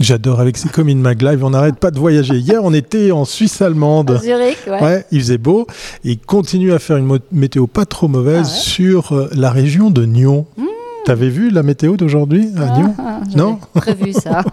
[0.00, 2.36] J'adore avec ces communes Maglive, on n'arrête pas de voyager.
[2.36, 4.20] Hier, on était en Suisse allemande.
[4.22, 4.82] Zurich, ouais.
[4.82, 5.06] ouais.
[5.10, 5.66] il faisait beau
[6.04, 9.50] et il continue à faire une météo pas trop mauvaise Ah ouais sur euh, la
[9.50, 10.46] région de Nyon.
[11.06, 12.94] T'avais vu la météo d'aujourd'hui à Nyon?
[12.98, 13.58] Ah, Non?
[13.74, 14.42] prévu ça.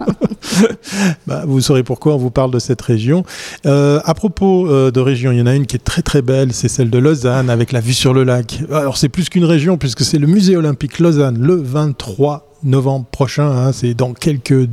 [1.26, 3.24] Bah, vous saurez pourquoi on vous parle de cette région.
[3.66, 6.22] Euh, à propos euh, de région, il y en a une qui est très très
[6.22, 8.60] belle, c'est celle de Lausanne avec la vue sur le lac.
[8.72, 13.50] Alors c'est plus qu'une région puisque c'est le musée olympique Lausanne le 23 novembre prochain,
[13.50, 14.68] hein, c'est dans quelques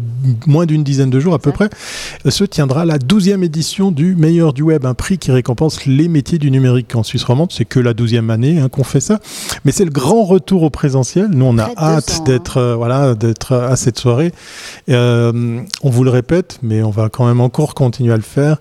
[0.47, 1.69] moins d'une dizaine de jours à peu près,
[2.25, 6.07] euh, se tiendra la 12e édition du meilleur du web, un prix qui récompense les
[6.07, 7.51] métiers du numérique en Suisse romande.
[7.51, 9.19] C'est que la 12e année hein, qu'on fait ça,
[9.65, 11.27] mais c'est le grand retour au présentiel.
[11.31, 12.23] Nous, on a hâte 200, hein.
[12.25, 14.31] d'être euh, voilà d'être à cette soirée.
[14.89, 18.57] Euh, on vous le répète, mais on va quand même encore continuer à le faire.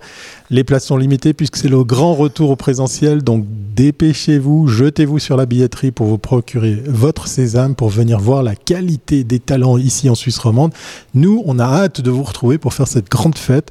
[0.52, 3.22] Les places sont limitées puisque c'est le grand retour au présentiel.
[3.22, 3.44] Donc
[3.76, 9.22] dépêchez-vous, jetez-vous sur la billetterie pour vous procurer votre sésame pour venir voir la qualité
[9.22, 10.72] des talents ici en Suisse romande.
[11.14, 13.70] Nous, on a hâte de vous retrouver pour faire cette grande fête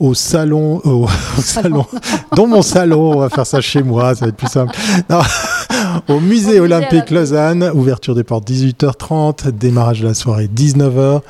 [0.00, 1.04] au salon, au,
[1.38, 1.84] au salon,
[2.34, 3.12] dans mon salon.
[3.12, 4.74] On va faire ça chez moi, ça va être plus simple.
[5.10, 5.20] Non,
[6.08, 7.10] au musée Au olympique.
[7.10, 11.20] Lausanne, ouverture des portes 18h30, démarrage de la soirée 19h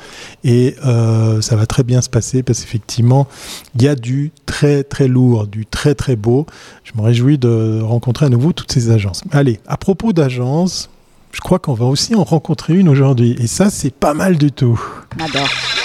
[0.43, 3.27] et euh, ça va très bien se passer parce qu'effectivement
[3.75, 6.45] il y a du très très lourd, du très très beau.
[6.83, 9.23] Je me réjouis de rencontrer à nouveau toutes ces agences.
[9.31, 10.89] Allez, à propos d'agences,
[11.31, 14.51] je crois qu'on va aussi en rencontrer une aujourd'hui et ça c'est pas mal du
[14.51, 14.81] tout.
[15.19, 15.84] On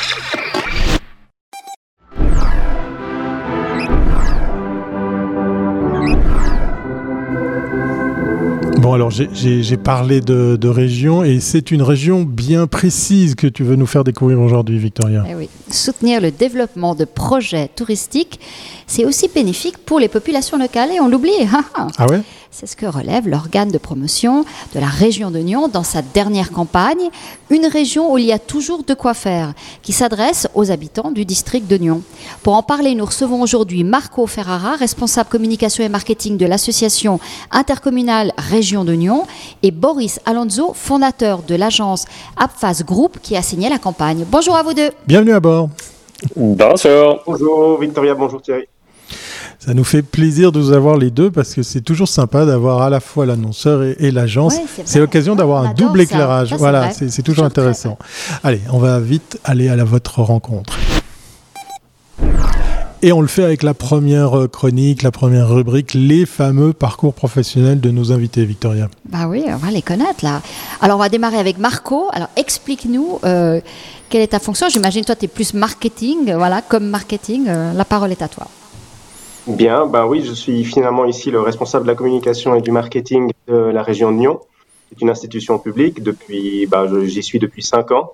[8.81, 13.63] Bon alors j'ai- parlé de, de région et c'est une région bien précise que tu
[13.63, 15.23] veux nous faire découvrir aujourd'hui Victoria.
[15.29, 15.51] Eh oui.
[15.71, 18.41] Soutenir le développement de projets touristiques,
[18.87, 21.31] c'est aussi bénéfique pour les populations locales et on l'oublie.
[21.99, 22.23] Ah ouais?
[22.53, 26.51] C'est ce que relève l'organe de promotion de la région de Nyon dans sa dernière
[26.51, 27.09] campagne,
[27.49, 31.25] une région où il y a toujours de quoi faire, qui s'adresse aux habitants du
[31.25, 32.03] district de Nyon.
[32.43, 37.21] Pour en parler, nous recevons aujourd'hui Marco Ferrara, responsable communication et marketing de l'association
[37.53, 39.27] intercommunale Région de Nyon,
[39.63, 42.05] et Boris Alonso, fondateur de l'agence
[42.37, 44.25] Apfas Group qui a signé la campagne.
[44.29, 44.91] Bonjour à vous deux.
[45.07, 45.69] Bienvenue à bord.
[46.35, 47.21] Bonjour.
[47.27, 48.70] Bonjour Victoria, bonjour Thierry.
[49.63, 52.81] Ça nous fait plaisir de vous avoir les deux parce que c'est toujours sympa d'avoir
[52.81, 54.55] à la fois l'annonceur et, et l'agence.
[54.55, 56.49] Ouais, c'est l'occasion d'avoir un double éclairage.
[56.49, 57.99] Ça, voilà, c'est toujours très intéressant.
[58.43, 60.79] Allez, on va vite aller à la, votre rencontre.
[63.03, 67.15] Et on le fait avec la première euh, chronique, la première rubrique, les fameux parcours
[67.15, 68.89] professionnels de nos invités, Victoria.
[69.11, 70.43] Bah oui, on va les connaître là.
[70.83, 72.09] Alors on va démarrer avec Marco.
[72.13, 73.61] Alors explique-nous euh,
[74.11, 74.69] quelle est ta fonction.
[74.71, 77.45] J'imagine toi tu es plus marketing, voilà, comme marketing.
[77.49, 78.47] euh, la parole est à toi.
[79.47, 83.31] Bien, ben oui, je suis finalement ici le responsable de la communication et du marketing
[83.49, 84.41] de la région de Nyon.
[84.91, 88.13] C'est une institution publique depuis, ben, je- j'y suis depuis cinq ans.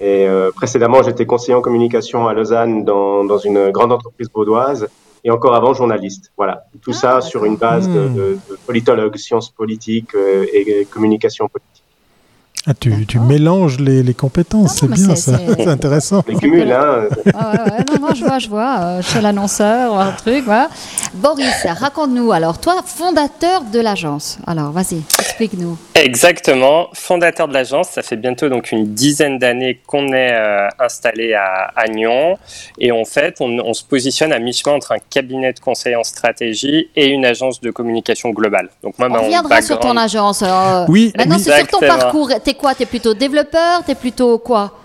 [0.00, 4.88] Et euh, précédemment, j'étais conseiller en communication à Lausanne dans, dans une grande entreprise vaudoise
[5.24, 6.32] et encore avant journaliste.
[6.36, 11.48] Voilà, tout ça sur une base de, de- de politologue, sciences politiques euh, et communication
[11.48, 11.69] politique.
[12.66, 16.22] Ah, tu, tu mélanges les, les compétences, c'est bien c'est- ça, c'est- intéressant.
[16.28, 19.98] Les cumuls, hein, Ah ouais, ouais, non, non, je vois, je vois, euh, chez l'annonceur,
[19.98, 20.68] un truc, voilà.
[21.14, 24.38] Boris, raconte-nous alors, toi, fondateur de l'agence.
[24.46, 25.78] Alors, vas-y, explique-nous.
[25.94, 31.32] Exactement, fondateur de l'agence, ça fait bientôt donc une dizaine d'années qu'on est euh, installé
[31.32, 32.36] à, à Nyon
[32.78, 36.04] et en fait on, on se positionne à mi-chemin entre un cabinet de conseil en
[36.04, 38.68] stratégie et une agence de communication globale.
[38.82, 40.42] Donc moi, On mon reviendra sur ton agence.
[40.42, 41.42] alors, euh, Oui, Maintenant, oui.
[41.44, 42.30] c'est sur ton parcours.
[42.50, 44.76] T'es quoi T'es plutôt développeur T'es plutôt quoi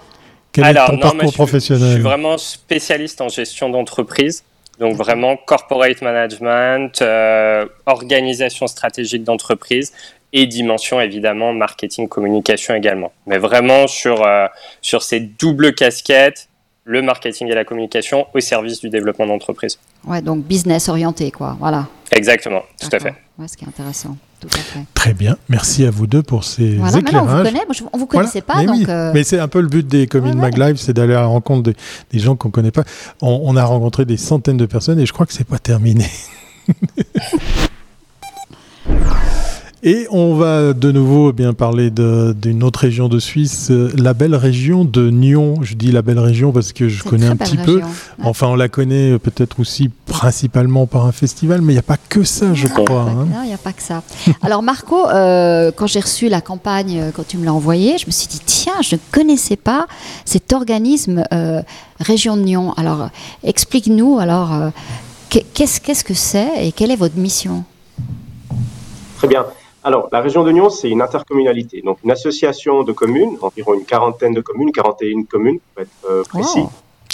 [0.51, 3.27] Quel Alors, est ton non, moi, parcours je suis- professionnel Je suis vraiment spécialiste en
[3.29, 4.43] gestion d'entreprise.
[4.77, 9.93] Donc vraiment corporate management, euh, organisation stratégique d'entreprise
[10.31, 13.11] et dimension évidemment marketing communication également.
[13.25, 14.45] Mais vraiment sur euh,
[14.83, 16.49] sur ces doubles casquettes,
[16.83, 19.79] le marketing et la communication au service du développement d'entreprise.
[20.05, 21.57] Ouais, donc business orienté, quoi.
[21.59, 21.87] Voilà.
[22.11, 23.15] Exactement, tout à fait.
[23.39, 24.15] Ouais, ce qui est intéressant.
[24.49, 24.79] Tout à fait.
[24.93, 27.47] Très bien, merci à vous deux pour ces Voilà, maintenant on vous éclairages.
[27.47, 27.65] connaît.
[27.65, 28.27] Moi, je- on vous Voilà.
[28.27, 30.93] connaissait pas, Mais oui, euh, Mais c'est un peu le but des communes Ouais, c'est
[30.93, 31.75] d'aller à la rencontre des,
[32.11, 32.83] des gens qu'on ne connaît pas.
[33.21, 36.05] On, on a rencontré des centaines de personnes et je crois que c'est pas terminé.
[39.87, 44.15] Et on va de nouveau eh bien parler d'une autre région de Suisse, euh, la
[44.15, 45.59] belle région de Nyon.
[45.61, 47.75] Je dis la belle région parce que je connais un petit peu.
[47.77, 47.83] Ouais.
[48.23, 51.83] Enfin, on la connaît euh, peut-être aussi principalement par un festival, mais il n'y a
[51.83, 53.01] pas que ça, je crois.
[53.01, 53.27] hein.
[53.31, 54.01] Non, il n'y a pas que ça.
[54.41, 58.11] Alors Marco, euh, quand j'ai reçu la campagne, quand tu me l'as envoyée, je me
[58.11, 59.85] suis dit, tiens, je ne connaissais pas
[60.25, 61.61] cet organisme euh,
[61.99, 62.73] Région de Nyon.
[62.75, 63.09] Alors,
[63.43, 64.69] explique-nous, alors, euh,
[65.29, 67.63] qu'est- qu'est-ce qu'est-ce que c'est et quelle est votre mission?
[69.17, 69.45] Très bien.
[69.85, 73.85] Alors, la région de Nyon, c'est une intercommunalité, donc une association de communes, environ une
[73.85, 76.69] quarantaine de communes, 41 communes pour être euh, précis, Wow.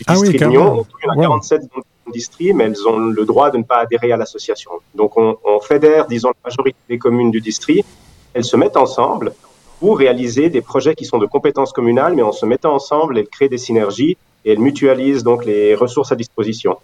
[0.08, 3.52] ah oui, il y en a 47 dans le district, mais elles ont le droit
[3.52, 4.72] de ne pas adhérer à l'association.
[4.96, 7.86] Donc on, on fédère, disons, la majorité des communes du district.
[8.34, 9.34] Elles se mettent ensemble
[9.82, 13.28] pour réaliser des projets qui sont de compétences communales, mais en se mettant ensemble, elles
[13.28, 14.16] créent des synergies
[14.46, 16.78] et elles mutualisent donc les ressources à disposition.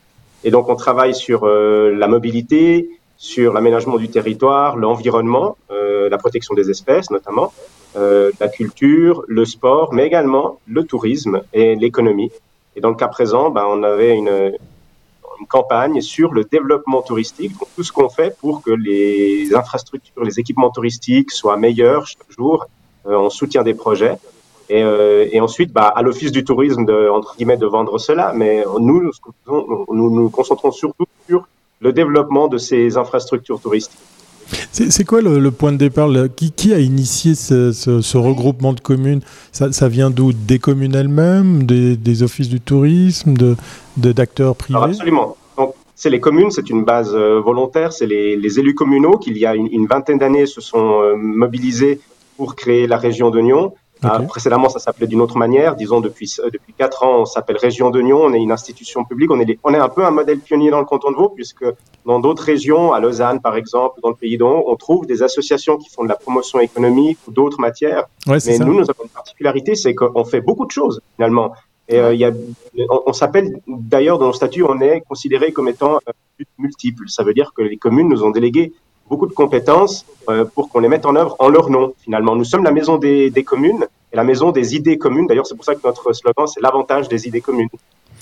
[0.43, 6.17] Et donc on travaille sur euh, la mobilité, sur l'aménagement du territoire, l'environnement, euh, la
[6.17, 7.51] protection des espèces notamment,
[7.95, 12.31] euh, la culture, le sport, mais également le tourisme et l'économie.
[12.75, 17.53] Et dans le cas présent, ben, on avait une, une, campagne sur le développement touristique,
[17.59, 22.31] donc tout ce qu'on fait pour que les infrastructures, les équipements touristiques soient meilleurs chaque
[22.37, 22.67] jour.
[23.07, 24.17] Euh, on soutient des projets.
[24.69, 28.33] Et, euh, et, ensuite, bah, à l'Office du tourisme, de, entre guillemets, de vendre cela.
[28.33, 29.11] Mais nous, nous
[29.89, 31.47] nous, nous concentrons surtout sur
[31.79, 33.99] le développement de ces infrastructures touristiques.
[34.71, 38.71] C'est quoi le, le, point de départ qui, qui, a initié ce, ce, ce, regroupement
[38.71, 39.19] de communes?
[39.51, 40.31] Ça, ça, vient d'où?
[40.31, 41.63] Des communes elles-mêmes?
[41.63, 43.33] Des, des, offices du tourisme?
[43.97, 44.77] D'acteurs de, privés?
[44.77, 45.37] Alors Absolument.
[45.95, 49.37] C'est les communes, c'est une base euh, volontaire, c'est les, les, élus communaux qui, il
[49.39, 51.99] y a une, une vingtaine d'années, se sont euh, mobilisés
[52.37, 53.73] pour créer la région de Nyon.
[54.03, 54.07] Okay.
[54.13, 55.75] Euh, précédemment, ça s'appelait d'une autre manière.
[55.75, 58.19] Disons, depuis, euh, depuis quatre ans, on s'appelle Région de Nyon.
[58.23, 59.31] On est une institution publique.
[59.31, 61.29] On est, les, on est un peu un modèle pionnier dans le canton de Vaud,
[61.29, 61.65] puisque
[62.05, 65.77] dans d'autres régions, à Lausanne par exemple, dans le pays d'On, on trouve des associations
[65.77, 68.05] qui font de la promotion économique ou d'autres matières.
[68.27, 68.65] Ouais, Mais ça.
[68.65, 71.53] nous, nous avons une particularité, c'est qu'on fait beaucoup de choses finalement.
[71.89, 72.31] Et euh, il y a,
[72.89, 77.05] on, on s'appelle d'ailleurs dans le statut, on est considéré comme étant euh, multiple.
[77.07, 78.73] Ça veut dire que les communes nous ont délégué
[79.09, 82.35] beaucoup de compétences euh, pour qu'on les mette en œuvre en leur nom, finalement.
[82.35, 85.27] Nous sommes la maison des, des communes et la maison des idées communes.
[85.27, 87.69] D'ailleurs, c'est pour ça que notre slogan, c'est l'avantage des idées communes.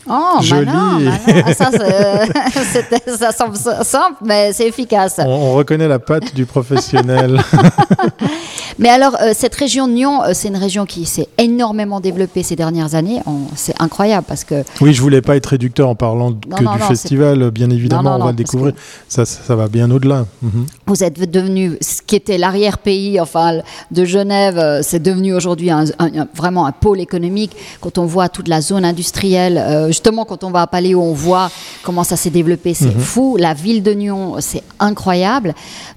[0.07, 0.65] Oh, Joli.
[0.65, 1.43] malin, malin.
[1.47, 1.71] Ah, ça,
[3.17, 5.19] ça semble simple, mais c'est efficace.
[5.19, 7.41] On, on, reconnaît la patte du professionnel.
[8.77, 12.43] mais alors, euh, cette région de Nyon, euh, c'est une région qui s'est énormément développée
[12.43, 13.21] ces dernières années.
[13.55, 14.63] C'est incroyable parce que.
[14.81, 17.51] Oui, je voulais pas être réducteur en parlant non, que non, du non, festival.
[17.51, 18.73] Bien évidemment, on va le découvrir.
[18.73, 18.79] Que...
[19.07, 20.25] Ça, ça, va bien au-delà.
[20.41, 20.65] Mm -hmm.
[20.87, 23.61] Vous êtes devenu ce qui était l'arrière-pays, enfin,
[23.91, 24.57] de Genève.
[24.57, 27.53] euh, C'est devenu aujourd'hui un, un, un, vraiment un pôle économique.
[27.81, 29.57] Quand on voit toute la zone industrielle.
[29.87, 31.49] Justement, quand on va à Paléo, on voit
[31.85, 32.73] comment ça s'est développé.
[32.73, 32.99] C'est mmh.
[33.11, 33.37] fou.
[33.37, 35.53] La ville de Nyon, c'est incroyable.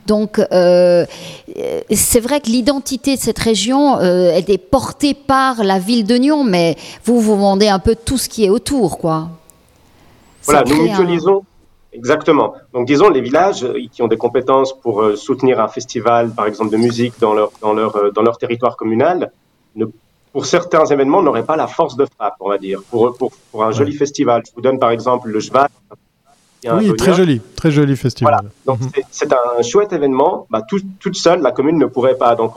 [0.07, 0.41] Donc,
[2.09, 6.17] c'est vrai que l'identité de cette région, euh, elle est portée par la ville de
[6.17, 9.29] Nyon, mais vous, vous vendez un peu tout ce qui est autour, quoi.
[10.45, 11.39] Voilà, nous mutualisons.
[11.39, 11.97] Un...
[11.97, 12.53] Exactement.
[12.75, 16.71] Donc, disons, les villages qui ont des compétences pour euh, soutenir un festival, par exemple,
[16.71, 19.33] de musique dans leur, dans leur, euh, dans leur territoire communal,
[19.75, 19.87] ne
[20.35, 22.83] pour certains événements, n'aurait pas la force de frappe, on va dire.
[22.91, 23.73] Pour, pour, pour un ouais.
[23.73, 25.69] joli festival, je vous donne par exemple le Jval.
[26.65, 28.35] Oui, très joli, très joli festival.
[28.35, 28.49] Voilà.
[28.67, 29.03] Donc -hmm.
[29.11, 30.47] c'est un chouette événement.
[30.51, 32.35] Bah, tout, toute seule, la commune ne pourrait pas.
[32.35, 32.53] Donc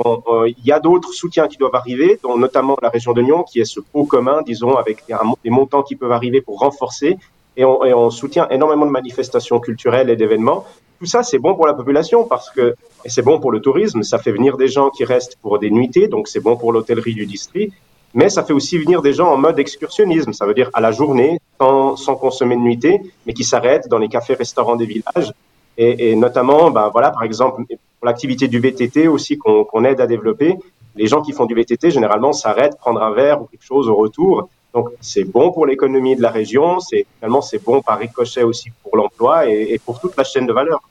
[0.62, 3.58] il y a d'autres soutiens qui doivent arriver, dont notamment la région de Nyon, qui
[3.62, 4.98] est ce pot commun, disons, avec
[5.46, 7.12] des montants qui peuvent arriver pour renforcer.
[7.58, 10.60] Et on, et on soutient énormément de manifestations culturelles et d'événements.
[11.00, 12.66] Tout ça, c'est bon pour la population parce que
[13.14, 14.02] c'est bon pour le tourisme.
[14.12, 17.16] Ça fait venir des gens qui restent pour des nuitées, donc c'est bon pour l'hôtellerie
[17.22, 17.74] du district.
[18.14, 20.92] Mais ça fait aussi venir des gens en mode excursionnisme, ça veut dire à la
[20.92, 25.32] journée, sans, sans consommer de nuitée, mais qui s'arrêtent dans les cafés-restaurants des villages.
[25.78, 30.02] Et, et notamment, ben voilà, par exemple, pour l'activité du VTT aussi qu'on qu aide
[30.02, 30.58] à développer,
[30.96, 33.96] les gens qui font du VTT généralement s'arrêtent prendre un verre ou quelque chose au
[33.96, 34.50] retour.
[34.74, 38.70] Donc c'est bon pour l'économie de la région, c'est finalement c'est bon par ricochet aussi
[38.84, 40.82] pour l'emploi et, pour toute la chaîne de valeur.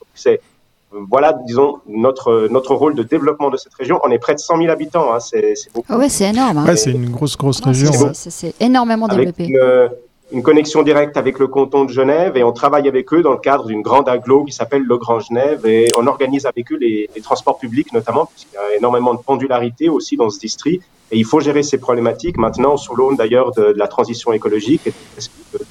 [0.91, 3.99] Voilà, disons, notre, notre rôle de développement de cette région.
[4.03, 5.93] On est près de 100 000 habitants, hein, c'est beaucoup.
[5.93, 6.59] Ouais, c'est énorme.
[6.59, 6.65] Hein.
[6.65, 7.91] Ouais, c'est une grosse, grosse région.
[8.13, 9.45] C'est énormément avec développé.
[9.45, 9.89] Une,
[10.33, 13.37] une, connexion directe avec le canton de Genève et on travaille avec eux dans le
[13.37, 17.09] cadre d'une grande aglo qui s'appelle le Grand Genève et on organise avec eux les,
[17.15, 21.17] les transports publics notamment, puisqu'il y a énormément de pendularité aussi dans ce district et
[21.17, 24.91] il faut gérer ces problématiques maintenant sous l'aune d'ailleurs de, de, la transition écologique et
[24.91, 25.65] de, de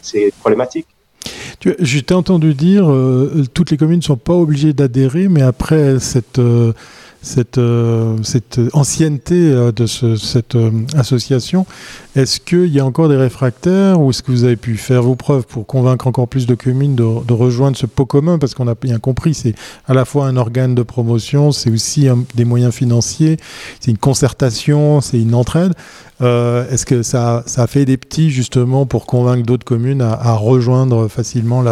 [0.00, 0.86] ces problématiques.
[1.64, 5.98] Je t'ai entendu dire euh, toutes les communes ne sont pas obligées d'adhérer, mais après
[5.98, 6.72] cette, euh,
[7.22, 10.56] cette, euh, cette ancienneté de ce, cette
[10.96, 11.66] association,
[12.16, 15.14] est-ce qu'il y a encore des réfractaires ou est-ce que vous avez pu faire vos
[15.14, 18.38] preuves pour convaincre encore plus de communes de, de rejoindre ce pot commun?
[18.38, 19.54] Parce qu'on a bien compris, c'est
[19.86, 23.36] à la fois un organe de promotion, c'est aussi des moyens financiers,
[23.80, 25.74] c'est une concertation, c'est une entraide.
[26.20, 31.08] Euh, Est-ce que ça, a fait des petits justement pour convaincre d'autres communes à, rejoindre
[31.08, 31.64] facilement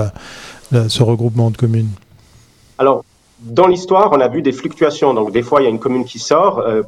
[0.73, 1.91] ce regroupement de communes?
[2.79, 3.05] Alors,
[3.47, 5.15] dans l'histoire, on a vu des fluctuations.
[5.15, 6.59] Donc, des fois, il y a une commune qui sort.
[6.59, 6.83] Euh,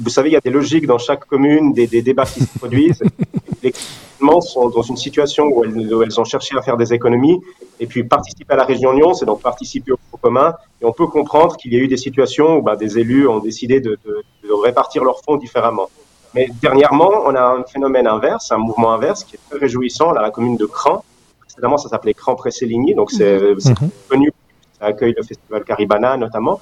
[0.00, 2.58] vous savez, il y a des logiques dans chaque commune, des, des débats qui se
[2.58, 3.02] produisent.
[3.62, 3.72] Les
[4.18, 7.40] communes sont dans une situation où elles, où elles, ont cherché à faire des économies.
[7.80, 10.54] Et puis, participer à la région Lyon, c'est donc participer au fonds commun.
[10.82, 13.38] Et on peut comprendre qu'il y a eu des situations où bah, des élus ont
[13.38, 15.88] décidé de, de, de répartir leurs fonds différemment.
[16.34, 20.20] Mais dernièrement, on a un phénomène inverse, un mouvement inverse qui est très réjouissant dans
[20.20, 21.04] la commune de Cran.
[21.40, 23.90] Précédemment, ça s'appelait Cran Presséligny, donc c'est mhm.
[24.08, 24.32] connu,
[24.84, 26.60] accueille le festival Caribana notamment.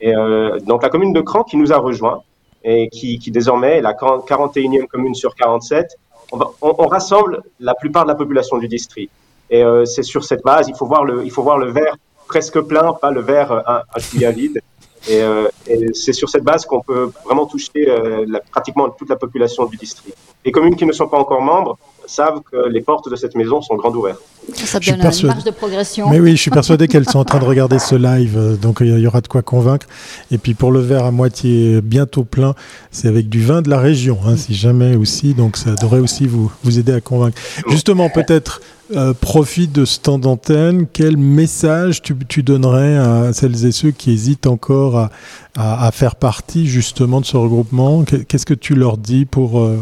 [0.00, 2.22] Et euh, donc la commune de Cran qui nous a rejoint
[2.64, 5.96] et qui, qui désormais est la 41e commune sur 47.
[6.32, 9.10] On, on, rassemble la plupart de la population du district.
[9.50, 11.96] Et euh, c'est sur cette base, il faut voir le, il faut voir le verre
[12.28, 13.82] presque plein, pas le verre euh, un,
[14.26, 14.60] un vide.
[15.08, 19.08] Et, euh, et c'est sur cette base qu'on peut vraiment toucher euh, la, pratiquement toute
[19.08, 20.16] la population du district.
[20.44, 23.62] Les communes qui ne sont pas encore membres savent que les portes de cette maison
[23.62, 24.20] sont grandes ouvertes.
[24.54, 26.10] Ça donne une marge de progression.
[26.10, 28.78] Mais oui, je suis persuadé qu'elles sont en train de regarder ce live, euh, donc
[28.80, 29.86] il y aura de quoi convaincre.
[30.30, 32.54] Et puis pour le verre à moitié bientôt plein,
[32.90, 36.26] c'est avec du vin de la région, hein, si jamais aussi, donc ça devrait aussi
[36.26, 37.40] vous, vous aider à convaincre.
[37.68, 38.60] Justement, peut-être
[38.96, 44.10] euh, profite de ce temps d'antenne, quel message tu, donnerais à celles et ceux qui
[44.10, 45.08] hésitent encore
[45.56, 48.04] à, faire partie justement de ce regroupement?
[48.04, 49.76] Qu'est-ce que tu leur dis pour euh,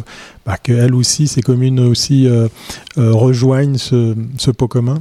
[0.45, 2.49] bah, qu'elles aussi, ces communes aussi, euh,
[2.97, 5.01] rejoignent ce, pot commun?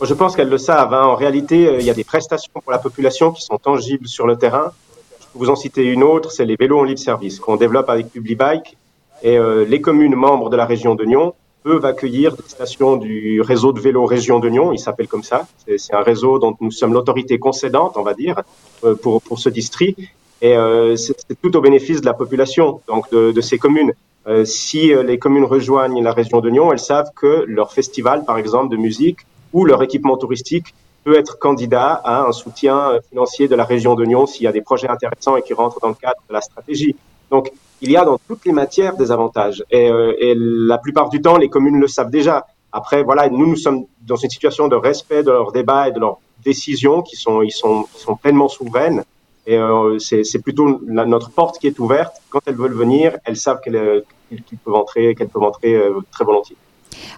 [0.00, 0.94] Je pense qu'elles le savent.
[0.94, 1.04] Hein.
[1.04, 4.36] En réalité, il y a des prestations pour la population qui sont tangibles sur le
[4.36, 4.72] terrain.
[5.20, 7.90] Je peux vous en citer une autre, c'est les vélos en libre service qu'on développe
[7.90, 8.78] avec PubliBike.
[9.22, 11.34] Et les communes membres de la région de Nyon
[11.66, 15.48] peuvent accueillir des stations du réseau de vélo région de Nyon, il s'appelle comme ça.
[15.76, 18.42] C'est un réseau dont nous sommes l'autorité concédante, on va dire,
[18.84, 19.98] euh, pour, pour ce district.
[20.40, 23.92] Et euh, c'est tout au bénéfice de la population, donc de, de ces communes.
[24.28, 28.38] Euh, si les communes rejoignent la région de Nyon, elles savent que leur festival, par
[28.38, 29.20] exemple, de musique
[29.52, 34.04] ou leur équipement touristique peut être candidat à un soutien financier de la région de
[34.04, 36.42] Nyon s'il y a des projets intéressants et qui rentrent dans le cadre de la
[36.42, 36.94] stratégie.
[37.32, 39.64] Donc, il y a dans toutes les matières des avantages.
[39.70, 42.46] Et, euh, et, la plupart du temps, les communes le savent déjà.
[42.72, 46.00] Après, voilà, nous, nous sommes dans une situation de respect de leurs débats et de
[46.00, 49.02] leurs décisions qui sont, ils sont, sont pleinement souveraines.
[49.46, 52.16] Et euh, c'est plutôt notre porte qui est ouverte.
[52.30, 56.24] Quand elles veulent venir, elles savent qu'elles qu peuvent entrer, qu'elles peuvent entrer euh, très
[56.24, 56.56] volontiers.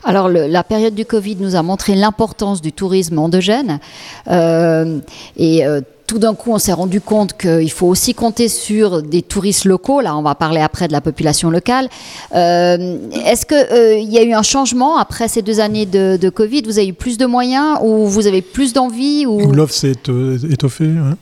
[0.05, 3.81] Alors, le, la période du Covid nous a montré l'importance du tourisme endogène.
[4.29, 5.01] Euh,
[5.37, 9.21] et euh, tout d'un coup, on s'est rendu compte qu'il faut aussi compter sur des
[9.21, 10.01] touristes locaux.
[10.01, 11.89] Là, on va parler après de la population locale.
[12.35, 12.97] Euh,
[13.27, 16.63] Est-ce qu'il euh, y a eu un changement après ces deux années de, de, Covid?
[16.63, 19.53] Vous avez eu plus de moyens ou vous avez plus d'envie ou...
[19.53, 19.93] L'offre s'est
[20.51, 21.17] étoffée hein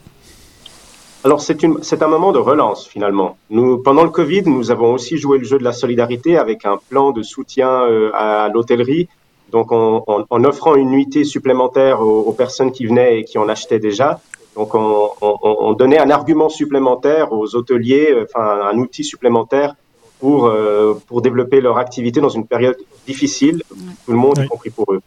[1.24, 3.36] alors c'est un moment de relance finalement.
[3.50, 6.78] Nous, pendant le Covid, nous avons aussi joué le jeu de la solidarité avec un
[6.88, 9.08] plan de soutien euh, à l'hôtellerie,
[9.50, 13.38] donc en, en, en, offrant une nuitée supplémentaire aux, aux, personnes qui venaient et qui
[13.38, 14.20] en achetaient déjà.
[14.56, 19.74] Donc on, on donnait un argument supplémentaire aux hôteliers, euh, enfin un outil supplémentaire
[20.18, 23.62] pour euh, pour développer leur activité dans une période difficile,
[24.04, 24.46] tout le monde oui.
[24.46, 25.02] y compris pour eux.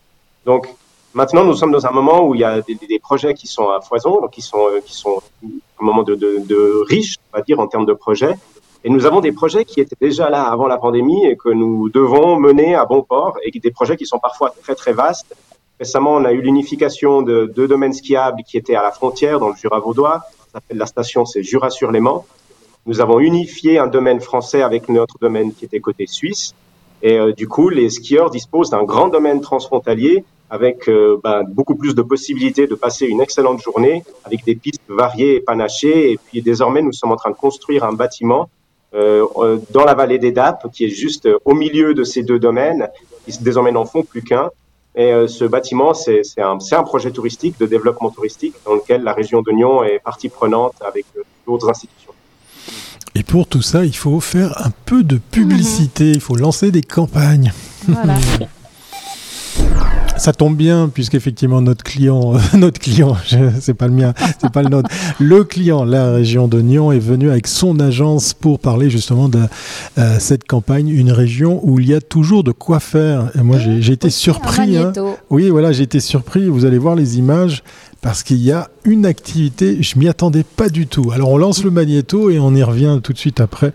[0.46, 0.68] Donc
[1.16, 3.70] Maintenant, nous sommes dans un moment où il y a des, des projets qui sont
[3.70, 7.38] à foison, donc qui sont, euh, qui sont un moment de, de, de riche, on
[7.38, 8.36] va dire, en termes de projets.
[8.84, 11.90] Et nous avons des projets qui étaient déjà là avant la pandémie et que nous
[11.90, 15.36] devons mener à bon port et des projets qui sont parfois très très vastes.
[15.80, 19.50] Récemment, on a eu l'unification de deux domaines skiables qui étaient à la frontière dans
[19.50, 20.22] le Jura vaudois.
[20.38, 22.26] Ça s'appelle la station, c'est Jura sur léman
[22.86, 26.54] Nous avons unifié un domaine français avec notre domaine qui était côté suisse.
[27.02, 31.76] Et euh, du coup, les skieurs disposent d'un grand domaine transfrontalier avec euh, ben, beaucoup
[31.76, 36.12] plus de possibilités de passer une excellente journée avec des pistes variées et panachées.
[36.12, 38.50] Et puis désormais, nous sommes en train de construire un bâtiment
[38.96, 42.24] euh, euh dans la vallée des Dapes qui est juste euh, au milieu de ces
[42.24, 42.90] deux domaines,
[43.26, 44.50] qui désormais n'en font plus qu'un.
[44.96, 49.14] Et euh, ce bâtiment, c'est un, un projet touristique, de développement touristique, dans lequel la
[49.14, 51.06] région de Nyon est partie prenante avec
[51.46, 52.14] d'autres institutions.
[53.16, 56.16] Et pour tout ça, il faut faire un peu de publicité, mmh.
[56.16, 57.54] il faut lancer des campagnes.
[57.88, 58.16] Voilà.
[60.20, 63.16] Ça tombe bien puisqu'effectivement notre client, euh, notre client,
[63.62, 67.00] c'est pas le mien, c'est pas le nôtre, le client, la région de Nyon est
[67.00, 69.40] venu avec son agence pour parler justement de
[69.98, 73.32] euh, cette campagne, une région où il y a toujours de quoi faire.
[73.40, 74.76] Et moi j'ai été surpris.
[74.76, 74.92] Hein.
[75.30, 76.50] Oui, voilà, j'ai été surpris.
[76.50, 77.64] Vous allez voir les images
[78.02, 81.12] parce qu'il y a une activité, je m'y attendais pas du tout.
[81.14, 83.72] Alors on lance le magnéto et on y revient tout de suite après.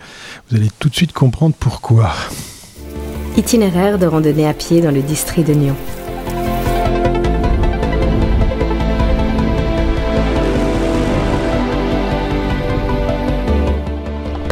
[0.51, 2.13] Vous allez tout de suite comprendre pourquoi.
[3.39, 5.77] Itinéraire de randonnée à pied dans le district de Nyon.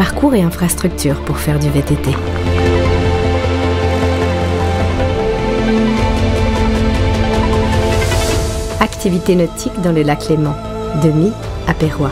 [0.04, 2.10] Parcours et infrastructures pour faire du VTT.
[8.80, 10.56] Activité nautique dans le lac Léman,
[11.04, 11.30] de Mi
[11.68, 12.10] à Pérois.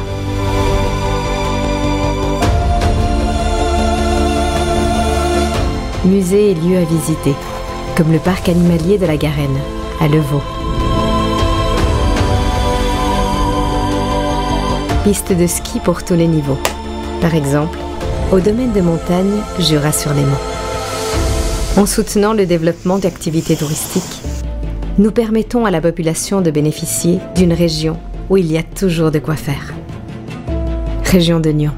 [6.04, 7.34] Musées et lieux à visiter,
[7.96, 9.58] comme le parc animalier de la Garenne,
[10.00, 10.44] à Levaux.
[15.02, 16.58] Piste de ski pour tous les niveaux.
[17.20, 17.78] Par exemple,
[18.32, 20.38] au domaine de montagne Jura-sur-Léman.
[21.76, 24.22] En soutenant le développement d'activités touristiques,
[24.98, 27.98] nous permettons à la population de bénéficier d'une région
[28.30, 29.74] où il y a toujours de quoi faire.
[31.04, 31.72] Région de Nyon.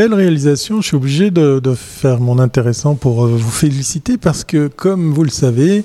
[0.00, 0.80] Belle réalisation.
[0.80, 5.24] Je suis obligé de, faire mon intéressant pour euh, vous féliciter parce que, comme vous
[5.24, 5.84] le savez,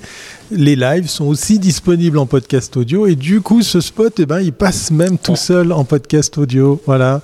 [0.52, 4.40] les lives sont aussi disponibles en podcast audio et du coup, ce spot, eh ben,
[4.40, 6.82] il passe même tout seul en podcast audio.
[6.86, 7.20] Voilà.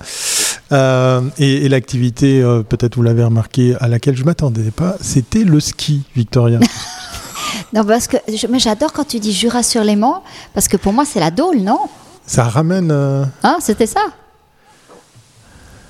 [0.70, 5.60] Euh, et, l'activité, euh, peut-être vous l'avez remarqué, à laquelle je m'attendais pas, c'était le
[5.60, 6.60] ski, Victoria.
[7.72, 8.18] non, parce que
[8.50, 10.22] mais j'adore quand tu dis Jura-sur-Léman,
[10.52, 11.78] parce que pour moi, c'est la Dôle, non?
[12.26, 12.90] Ça ramène.
[12.90, 14.02] Hein, c'était ça?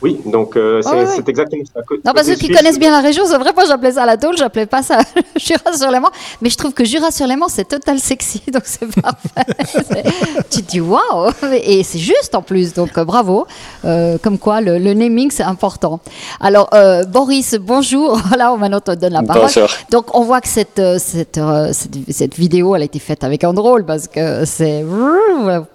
[0.03, 1.81] Oui, donc euh, c'est exactement ça.
[2.05, 4.17] Non, parce que ceux qui connaissent bien la région, c'est vrai, moi j'appelais ça la
[4.17, 4.99] tôle, j'appelais pas ça
[5.37, 6.11] Jura-sur-Léman.
[6.41, 10.03] Mais je trouve que Jura-sur-Léman, c'est total sexy, donc c'est parfait.
[10.51, 13.47] tu te dis waouh Et c'est juste en plus, donc euh, bravo.
[13.85, 16.01] Euh, comme quoi, le, naming, c'est important.
[16.41, 16.71] Alors,
[17.09, 18.21] Boris, bonjour.
[18.27, 19.43] Voilà, maintenant on te donne la parole.
[19.43, 19.69] Bonjour.
[19.91, 21.41] Donc, on voit que cette, cette,
[21.73, 24.85] cette, vidéo, elle a été faite avec un drôle parce que c'est.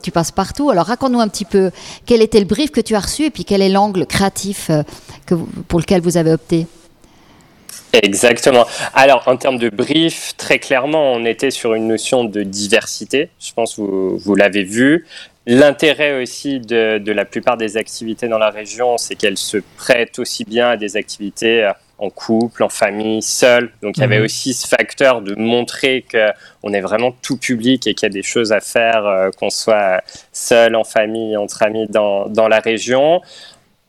[0.02, 0.70] Tu passes partout.
[0.70, 1.72] Alors, raconte-nous un petit peu
[2.06, 4.82] quel était le brief que tu as reçu et puis quel est l'angle créatif euh,
[5.26, 5.36] que
[5.68, 6.66] pour lequel vous avez opté
[7.94, 8.66] Exactement.
[8.94, 13.30] Alors, en termes de brief, très clairement, on était sur une notion de diversité.
[13.40, 15.06] Je pense que vous, vous l'avez vu.
[15.46, 20.20] L'intérêt aussi de, de, la plupart des activités dans la région, c'est qu'elles se prêtent
[20.20, 23.72] aussi bien à des activités euh, en couple, en famille, seul.
[23.82, 24.26] Donc il y avait mhm.
[24.26, 28.24] aussi ce facteur de montrer qu'on est vraiment tout public et qu'il y a des
[28.24, 33.22] choses à faire, euh, qu'on soit seul, en famille, entre amis dans, dans la région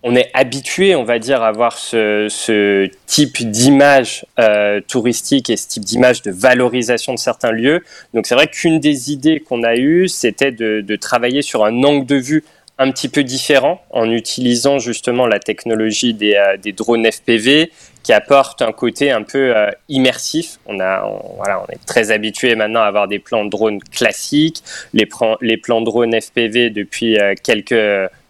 [0.02, 5.66] on est habitué, on va dire, à avoir ce, type d'image euh, touristique et ce
[5.66, 7.82] type d'image de valorisation de certains lieux.
[8.14, 12.06] Donc c'est vrai qu'une des idées qu'on a eues, c'était de, travailler sur un angle
[12.06, 12.44] de vue
[12.80, 17.72] un petit peu différent en utilisant justement la technologie des, euh, drones FPV
[18.04, 20.58] qui apporte un côté un peu euh, immersif.
[20.66, 21.04] On, a,
[21.36, 25.08] voilà, on est très habitué maintenant à avoir des plans drones classiques, les,
[25.40, 27.74] les plans drones FPV depuis quelques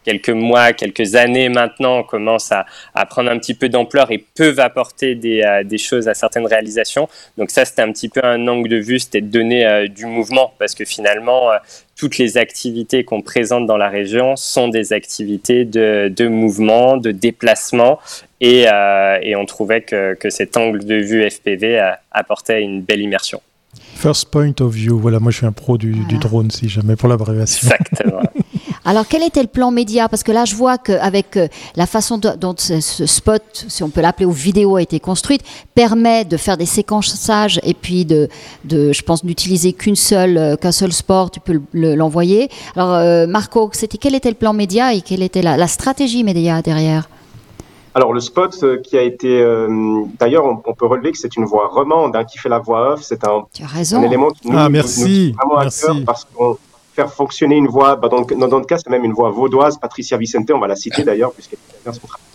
[0.04, 2.64] quelques mois, quelques années maintenant, commencent à,
[3.06, 7.08] prendre un petit peu d'ampleur et peuvent apporter des, euh, des, choses à certaines réalisations.
[7.37, 10.06] Donc ça, c'était un petit peu un angle de vue, c'était de donner euh, du
[10.06, 11.56] mouvement, parce que finalement, euh,
[11.96, 17.11] toutes les activités qu'on présente dans la région sont des activités de, de mouvement, de
[17.11, 17.98] déplacement,
[18.40, 18.66] et,
[19.22, 23.42] et on trouvait que, que, cet angle de vue FPV apportait une belle immersion.
[23.96, 26.94] First point of view, voilà, moi je suis un pro du, du drone, si jamais,
[26.94, 27.68] pour l'abréviation.
[27.68, 28.22] Exactement.
[28.84, 30.08] Alors, quel était le plan média?
[30.08, 34.00] Parce que là, je vois qu'avec euh, la façon dont ce, spot, si on peut
[34.00, 35.42] l'appeler, ou vidéo a été construite,
[35.74, 38.28] permet de faire des séquençages et puis de,
[38.64, 42.48] de je pense, n'utiliser qu'une seule, euh, qu'un seul sport, tu peux l'envoyer.
[42.76, 46.62] Alors, euh, Marco, c'était quel était le plan média et quelle était la, stratégie média
[46.62, 47.08] derrière?
[47.94, 49.44] Alors le spot qui a été,
[50.18, 53.02] d'ailleurs, on, peut relever que c'est une voix romande hein, qui fait la voix off.
[53.02, 53.44] C'est un,
[54.02, 55.84] élément qui nous, ah, merci, vraiment merci.
[55.84, 56.56] à cœur parce qu'on
[56.98, 60.50] faire fonctionner une voix, bah, dans, notre cas, c'est même une voix vaudoise, Patricia Vicente,
[60.50, 62.26] on va la citer d'ailleurs, puisqu'elle bien son travail.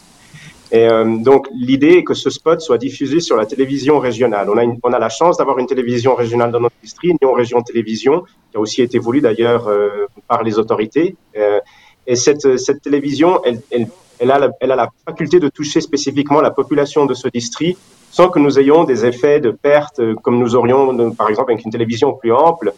[0.71, 4.49] Et euh, donc, l'idée est que ce spot soit diffusé sur la télévision régionale.
[4.49, 7.61] On a, on a la chance d'avoir une télévision régionale dans notre district, Nyon Région
[7.61, 11.15] Télévision, qui a aussi été voulu d'ailleurs euh, par les autorités.
[11.37, 11.59] Euh,
[12.07, 13.87] et cette, cette télévision, elle, elle,
[14.19, 17.77] elle, a elle a la faculté de toucher spécifiquement la population de ce district
[18.09, 21.71] sans que nous ayons des effets de perte comme nous aurions, par exemple, avec une
[21.71, 22.73] télévision plus ample.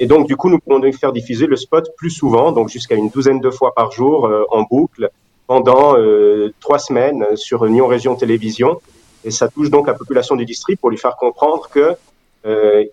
[0.00, 2.68] Euh, et donc, du coup, nous pouvons donc faire diffuser le spot plus souvent, donc
[2.68, 5.10] jusqu'à une douzaine de fois par jour euh, en boucle
[5.46, 8.80] pendant euh, trois semaines sur Nyon Région Télévision.
[9.24, 11.96] Et ça touche donc la population du district pour lui faire comprendre que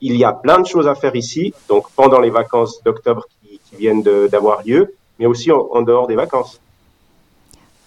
[0.02, 3.58] il y a plein de choses à faire ici, donc pendant les vacances d'octobre qui,
[3.70, 6.60] qui, viennent d'avoir lieu, mais aussi en, dehors des vacances.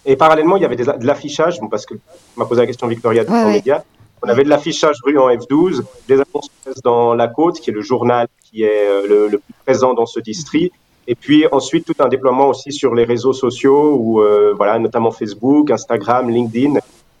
[0.03, 1.93] Et parallèlement, il y avait des, de l'affichage, parce que
[2.37, 3.83] m'a posé la question Victoria de ouais, média.
[4.21, 6.49] On avait de l'affichage rue en F12, des annonces
[6.83, 10.19] dans La Côte, qui est le journal qui est euh, le, plus présent dans ce
[10.19, 10.73] district.
[11.07, 15.11] Et puis ensuite, tout un déploiement aussi sur les réseaux sociaux, où, euh, voilà, notamment
[15.11, 16.79] Facebook, Instagram, LinkedIn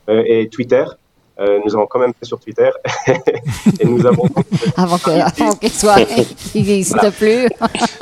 [0.09, 0.85] euh, et Twitter.
[1.39, 2.69] Euh, nous avons quand même fait sur Twitter.
[3.79, 4.23] et nous avons.
[4.75, 5.97] avant qu'il soit,
[6.55, 7.47] il n'existe plus.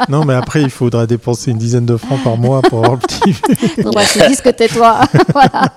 [0.10, 3.00] non, mais après, il faudra dépenser une dizaine de francs par mois pour avoir le
[3.00, 3.34] petit.
[3.82, 5.02] Faudra que tu dises que tais-toi.
[5.34, 5.71] voilà.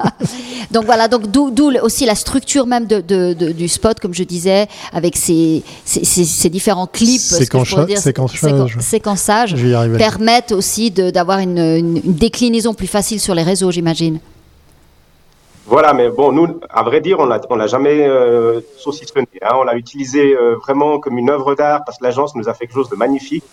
[0.70, 4.24] Donc voilà, donc d'où aussi la structure même de, de, de, du spot, comme je
[4.24, 5.62] disais, avec ces,
[6.50, 9.54] différents clips, séquençage, séquençage
[9.98, 14.18] permettent aussi d'avoir une, une déclinaison plus facile sur les réseaux, j'imagine.
[15.70, 19.28] Voilà, mais bon, nous, à vrai dire, on l'a, on l'a jamais euh, saucissonné.
[19.40, 19.52] Hein.
[19.54, 22.66] On l'a utilisé euh, vraiment comme une œuvre d'art parce que l'agence nous a fait
[22.66, 23.44] quelque chose de magnifique.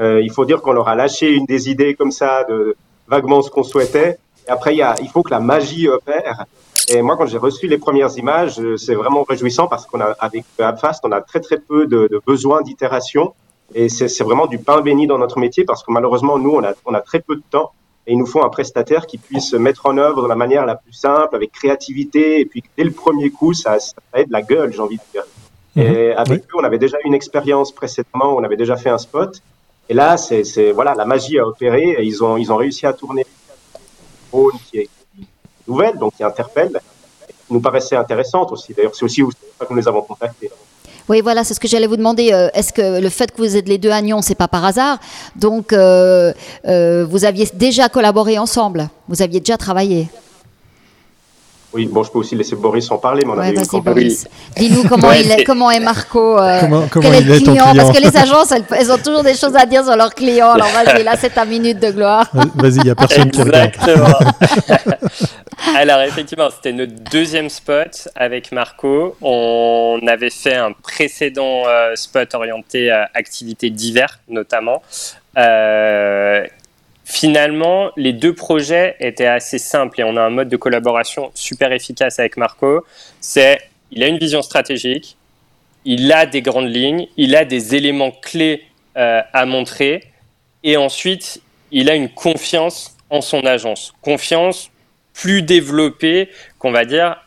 [0.00, 2.74] Euh, il faut dire qu'on leur a lâché une des idées comme ça de,
[3.06, 4.18] vaguement ce qu'on souhaitait.
[4.48, 6.46] Et après, y a, il faut que la magie opère.
[6.88, 10.44] Et moi, quand j'ai reçu les premières images, c'est vraiment réjouissant parce qu'on a, avec
[10.58, 13.34] Abfast, on a très très peu de, de besoins d'itération.
[13.72, 16.72] Et c'est vraiment du pain béni dans notre métier parce que malheureusement, nous, on a,
[16.86, 17.70] on a très peu de temps
[18.06, 20.74] et il nous faut un prestataire qui puisse mettre en œuvre de la manière la
[20.74, 24.72] plus simple, avec créativité, et puis dès le premier coup, ça, ça aide la gueule,
[24.72, 25.24] j'ai envie de dire.
[25.76, 25.82] Mhm.
[25.82, 29.40] Et avec eux, on avait déjà une expérience précédemment, on avait déjà fait un spot,
[29.88, 32.92] et là, c'est voilà, la magie a opéré, et ils ont ils ont réussi à
[32.92, 33.26] tourner
[34.32, 34.88] une qui est
[35.68, 36.80] nouvelle, donc qui interpelle,
[37.28, 38.74] qui nous paraissait intéressante aussi.
[38.74, 40.50] D'ailleurs, c'est aussi pour ça que nous les avons contactés.
[41.12, 42.32] Oui, voilà, c'est ce que j'allais vous demander.
[42.32, 44.64] Euh, est-ce que le fait que vous êtes les deux à Nyon, c'est pas par
[44.64, 44.98] hasard?
[45.36, 46.32] Donc, euh,
[46.66, 48.88] euh, vous aviez déjà collaboré ensemble.
[49.08, 50.08] Vous aviez déjà travaillé
[51.74, 54.26] oui, bon, je peux aussi laisser Boris en parler, mais on ouais, vas-y, Boris.
[54.56, 58.16] Dis-nous comment, est, comment est Marco Comment, comment il est, client, client Parce que les
[58.16, 60.52] agences, elles, ont toujours des choses à dire sur leurs clients.
[60.52, 62.30] Alors vas-y, là, c'est ta minute de gloire.
[62.32, 64.18] Vas-y, il n'y a personne qui Exactement.
[65.76, 69.16] Alors effectivement, c'était notre deuxième spot avec Marco.
[69.20, 74.82] On avait fait un précédent euh, spot orienté à activités diverses notamment.
[75.38, 76.44] Euh,
[77.12, 81.70] finalement, les deux projets étaient assez simples et on a un mode de collaboration super
[81.70, 82.86] efficace avec Marco.
[83.20, 85.18] C'est, il a une vision stratégique,
[85.84, 88.62] il a des grandes lignes, il a des éléments clés
[88.96, 90.04] euh, à montrer
[90.64, 93.92] et ensuite, il a une confiance en son agence.
[94.00, 94.70] Confiance
[95.12, 97.22] plus développé, qu'on va dire,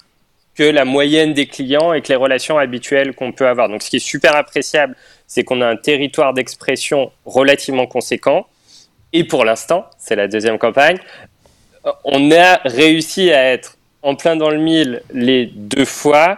[0.55, 3.69] que la moyenne des clients et que les relations habituelles qu'on peut avoir.
[3.69, 4.95] Donc, ce qui est super appréciable,
[5.27, 8.47] c'est qu'on a un territoire d'expression relativement conséquent.
[9.17, 10.97] Et pour l'instant, c'est la deuxième campagne,
[12.03, 16.37] on a réussi à être en plein dans le mille les deux fois.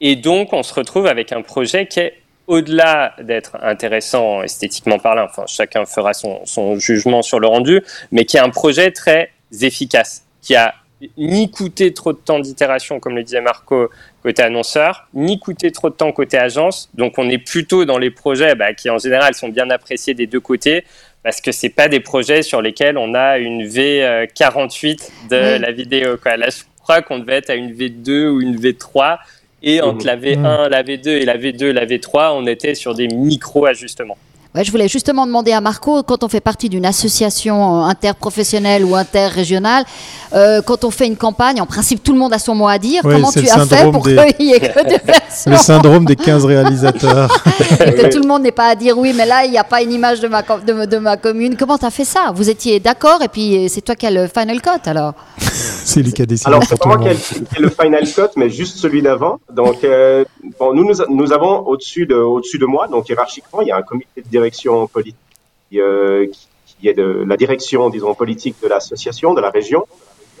[0.00, 2.14] Et donc, on se retrouve avec un projet qui est
[2.48, 8.24] au-delà d'être intéressant esthétiquement parlant, enfin, chacun fera son, son, jugement sur le rendu, mais
[8.24, 9.30] qui est un projet très
[9.62, 10.74] efficace, qui a
[11.16, 13.90] ni coûter trop de temps d'itération, comme le disait Marco,
[14.22, 16.90] côté annonceur, ni coûter trop de temps côté agence.
[16.94, 20.26] Donc on est plutôt dans les projets bah, qui en général sont bien appréciés des
[20.26, 20.84] deux côtés,
[21.26, 26.16] parce que c'est pas des projets sur lesquels on a une V48 de la vidéo.
[26.22, 26.36] Quoi.
[26.36, 29.18] Là, je crois qu'on devait être à une V2 ou une V3.
[29.60, 30.06] Et entre mmh.
[30.06, 30.68] la V1, mmh.
[30.70, 34.18] la V2 et la V2, la V3, on était sur des micro-ajustements
[34.64, 38.94] je voulais justement demander à Marco, quand on fait partie d'une association euh, interprofessionnelle ou
[38.94, 39.84] interrégionale,
[40.34, 42.78] euh, quand on fait une campagne, en principe tout le monde a son mot à
[42.78, 43.02] dire.
[43.02, 46.44] Comment tu as fait pour qu'il n'y ait que deux personnes Le syndrome des 15
[46.44, 47.30] réalisateurs.
[47.78, 49.82] que tout le monde n'est pas à dire oui, mais là, il n'y a pas
[49.82, 51.56] une image de ma, de, ma commune.
[51.56, 52.32] Comment tu as fait ça?
[52.34, 55.14] Vous étiez d'accord et puis c'est toi qui as le final cut alors?
[55.86, 56.48] C'est lui qui a décidé.
[56.48, 59.38] Alors, c'est pas moi qui ai le final cut, mais juste celui d'avant.
[59.52, 60.24] Donc, euh,
[60.58, 63.82] bon, nous, nous, avons au-dessus de, au de moi, donc hiérarchiquement, il y a un
[63.82, 64.45] comité de direction
[64.92, 65.16] politique
[65.74, 66.26] euh,
[66.82, 69.86] de la direction, disons, politique de l'association, de la région.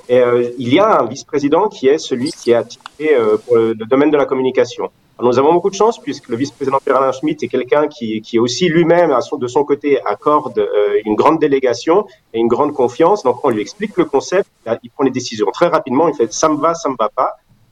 [0.08, 3.74] Et euh, il y a un vice-président qui est celui qui est attiré pour le,
[3.74, 4.90] domaine de la communication.
[5.20, 8.68] nous avons beaucoup de chance puisque le vice-président Pierre-Alain Schmitt est quelqu'un qui, qui aussi
[8.68, 10.64] lui-même, de son côté, accorde
[11.04, 13.24] une grande délégation et une grande confiance.
[13.24, 14.48] Donc on lui explique le concept,
[14.84, 17.30] il prend les décisions très rapidement, il fait ça me va, ça me va pas.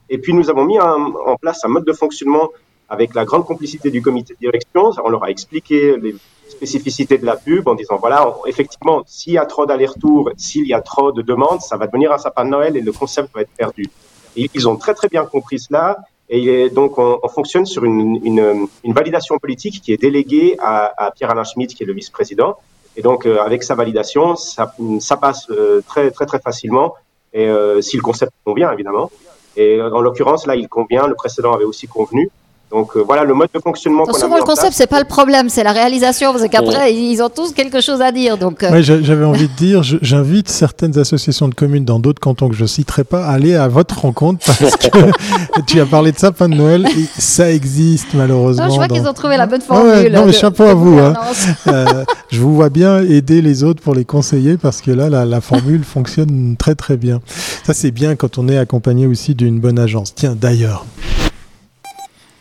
[0.09, 2.49] Et puis nous avons mis en place un mode de fonctionnement
[2.89, 4.91] avec la grande complicité du comité de direction.
[5.03, 6.15] On leur a expliqué les
[6.47, 10.73] spécificités de la pub en disant voilà, effectivement, s'il y a trop d'allers-retours, s'il y
[10.73, 13.41] a trop de demandes, ça va devenir un sapin de Noël et le concept va
[13.41, 13.89] être perdu.
[14.35, 15.97] Ils ont très très bien compris cela.
[16.27, 21.73] Et donc, on, on fonctionne sur une, validation politique qui est déléguée à, Pierre-Alain Schmitt,
[21.73, 22.57] qui est le vice-président.
[22.97, 26.95] Et donc, euh, avec sa validation, ça, ça passe euh, très, très, très facilement.
[27.33, 29.11] Et euh, si le concept convient, évidemment.
[29.57, 31.07] Et en l'occurrence, là, il convient.
[31.07, 32.29] Le précédent avait aussi convenu.
[32.71, 34.05] Donc euh, voilà le mode de fonctionnement.
[34.11, 37.53] souvent le concept c'est pas le problème, c'est la réalisation parce qu'après ils ont tous
[37.53, 38.37] quelque chose à dire.
[38.37, 38.81] Donc euh.
[38.81, 43.03] j'avais envie de dire, j'invite certaines associations de communes dans d'autres cantons que je citerai
[43.03, 44.87] pas à aller à votre rencontre parce que
[45.67, 48.69] tu as parlé de sapin de Noël et ça existe malheureusement.
[48.69, 50.11] je vois qu'ils ont trouvé la bonne formule.
[50.11, 50.99] non mais chapeau à vous.
[50.99, 51.13] Hein.
[51.67, 55.25] Euh, je vous vois bien aider les autres pour les conseiller parce que là la,
[55.25, 57.21] la formule fonctionne très très bien.
[57.63, 60.13] Ça c'est bien quand on est accompagné aussi d'une bonne agence.
[60.15, 60.85] Tiens d'ailleurs.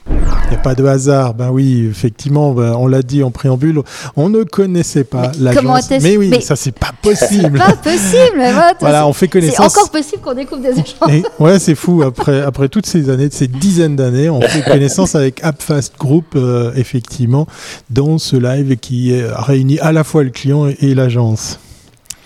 [0.07, 1.35] Il n'y a pas de hasard.
[1.35, 3.81] Ben oui, effectivement, ben, on l'a dit en préambule,
[4.17, 5.90] on ne connaissait pas l'agence.
[6.03, 7.59] Mais oui, ça c'est pas possible.
[7.67, 8.43] pas possible.
[8.81, 9.73] voilà, on fait connaissance.
[9.73, 10.97] C'est encore possible qu'on découvre des agences.
[11.09, 12.03] Et, ouais, c'est fou.
[12.03, 16.73] Après, après toutes ces années, ces dizaines d'années, on fait connaissance avec AppFast Group, euh,
[16.77, 17.47] effectivement,
[17.88, 21.59] dans ce live qui réunit à la fois le client et, l'agence.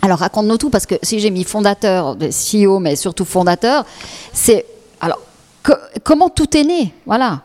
[0.03, 3.85] Alors raconte-nous tout parce que si j'ai mis fondateur, CEO, mais surtout fondateur,
[4.33, 4.67] c'est
[5.01, 5.21] alors
[6.05, 7.43] comment tout est né, voilà.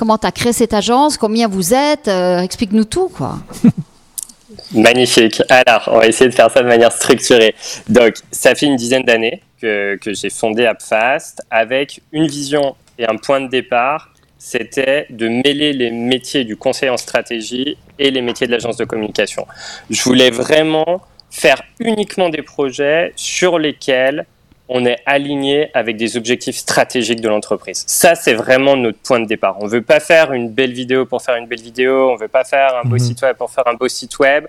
[0.00, 1.18] Comment tu as créé cette agence?
[1.18, 2.08] Combien vous êtes?
[2.08, 3.34] Euh, Explique-nous tout, quoi.
[4.72, 5.42] Magnifique.
[5.50, 7.54] Alors, on va essayer de faire ça de manière structurée.
[7.86, 13.04] Donc, ça fait une dizaine d'années que, que j'ai fondé AppFast avec une vision et
[13.04, 14.08] un point de départ.
[14.38, 18.86] C'était de mêler les métiers du conseil en stratégie et les métiers de l'agence de
[18.86, 19.46] communication.
[19.90, 24.24] Je voulais vraiment faire uniquement des projets sur lesquels
[24.72, 27.82] on est aligné avec des objectifs stratégiques de l'entreprise.
[27.88, 29.56] Ça, c'est vraiment notre point de départ.
[29.60, 32.20] On ne veut pas faire une belle vidéo pour faire une belle vidéo, on ne
[32.20, 33.00] veut pas faire un beau mhm.
[33.00, 34.46] site web pour faire un beau site web.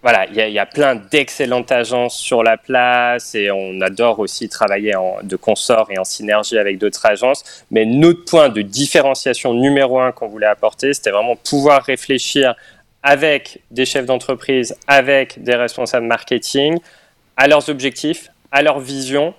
[0.00, 4.94] Voilà, il y, a plein d'excellentes agences sur la place et on adore aussi travailler
[4.94, 7.64] en, de consort et en synergie avec d'autres agences.
[7.70, 12.54] Mais notre point de différenciation numéro un qu'on voulait apporter, c'était vraiment pouvoir réfléchir
[13.02, 16.78] avec des chefs d'entreprise, avec des responsables marketing,
[17.38, 19.34] à leurs objectifs, à leur vision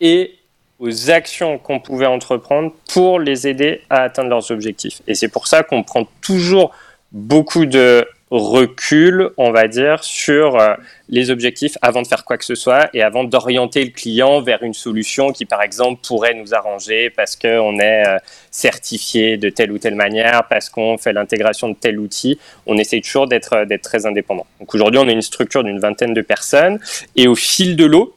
[0.00, 0.36] et
[0.78, 5.02] aux actions qu'on pouvait entreprendre pour les aider à atteindre leurs objectifs.
[5.08, 6.72] Et c'est pour ça qu'on prend toujours
[7.12, 10.74] beaucoup de recul, on va dire, sur euh,
[11.08, 14.62] les objectifs avant de faire quoi que ce soit et avant d'orienter le client vers
[14.62, 18.18] une solution qui, par exemple, pourrait nous arranger parce qu'on est euh,
[18.52, 22.38] certifié de telle ou telle manière, parce qu'on fait l'intégration de tel outil.
[22.66, 24.46] On essaye toujours d'être euh, très indépendant.
[24.60, 26.78] Donc aujourd'hui, on a une structure d'une vingtaine de personnes
[27.16, 28.14] et au fil de l'eau,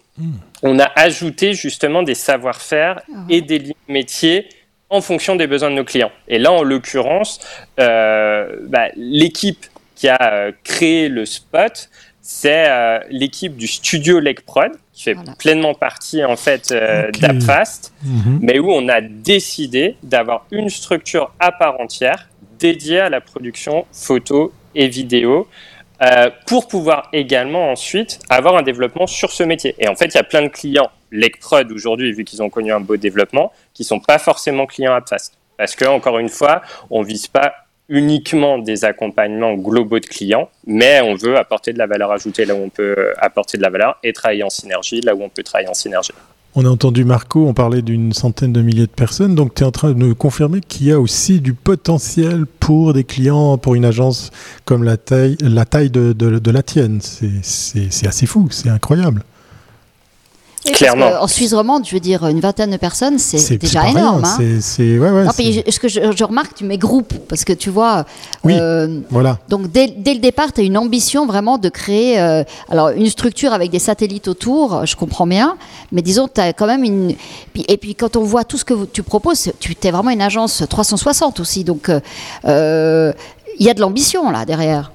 [0.62, 4.48] on a ajouté justement des savoir-faire ah et des lignes métiers
[4.90, 6.12] en fonction des besoins de nos clients.
[6.28, 7.40] Et là, en l'occurrence,
[7.80, 11.90] euh, bah, l'équipe qui a euh, créé le spot,
[12.22, 16.72] c'est euh, l'équipe du studio LegProd, qui fait pleinement partie en fait
[17.20, 18.40] d'Appfast, mhm.
[18.42, 23.86] mais où on a décidé d'avoir une structure à part entière dédiée à la production
[23.92, 25.48] photo et vidéo
[26.04, 29.74] euh, pour pouvoir également ensuite avoir un développement sur ce métier.
[29.80, 32.74] Et en fait, il y a plein de clients, LegProd aujourd'hui, vu qu'ils ont connu
[32.74, 35.38] un beau développement, qui ne sont pas forcément clients AppFast.
[35.58, 37.54] Parce que, encore une fois, on ne vise pas
[37.88, 42.56] uniquement des accompagnements globaux de clients, mais on veut apporter de la valeur ajoutée là
[42.56, 45.44] où on peut apporter de la valeur et travailler en synergie là où on peut
[45.44, 46.14] travailler en synergie.
[46.56, 49.66] On a entendu Marco, on parlait d'une centaine de milliers de personnes, donc tu es
[49.66, 53.74] en train de nous confirmer qu'il y a aussi du potentiel pour des clients, pour
[53.74, 54.30] une agence
[54.64, 57.00] comme la taille, la taille de, de la tienne.
[57.02, 59.24] C'est assez fou, c'est incroyable.
[60.72, 61.22] Clairement.
[61.22, 64.24] En Suisse romande, je veux dire, une vingtaine de personnes, c'est déjà énorme.
[64.24, 64.60] Hein.
[64.62, 68.06] C'est, ouais, ouais, ce que je, remarque, tu mets groupe, parce que tu vois.
[68.44, 69.40] Oui, euh, voilà.
[69.50, 73.10] Donc, dès, dès, le départ, tu as une ambition vraiment de créer euh, alors, une
[73.10, 75.58] structure avec des satellites autour, je comprends bien,
[75.92, 77.16] mais disons, tu as quand même une.
[77.68, 80.64] Et puis, quand on voit tout ce que tu proposes, tu es vraiment une agence
[80.68, 81.64] 360 aussi.
[81.64, 81.90] Donc,
[82.46, 83.14] euh,
[83.60, 84.92] il y a de l'ambition là derrière.